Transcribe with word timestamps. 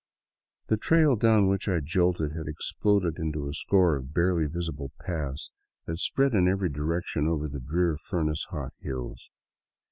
The 0.65 0.77
trail 0.77 1.15
down 1.15 1.47
which 1.47 1.69
I 1.69 1.79
jolted 1.79 2.31
had 2.31 2.47
exploded 2.47 3.19
into 3.19 3.47
a 3.47 3.53
score 3.53 3.95
of 3.95 4.15
barely 4.15 4.47
visible 4.47 4.91
paths 4.99 5.51
that 5.85 5.99
spread 5.99 6.33
in 6.33 6.47
every 6.47 6.69
direction 6.69 7.27
over 7.27 7.47
the 7.47 7.59
drear, 7.59 7.97
furnace 7.97 8.47
hot 8.49 8.73
hills. 8.79 9.29